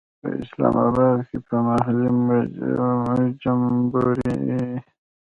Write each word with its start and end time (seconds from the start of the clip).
په 0.21 0.27
اسلام 0.41 0.75
آباد 0.87 1.17
کې 1.27 1.37
به 1.45 1.55
محلي 1.67 3.29
جمبوري. 3.41 4.35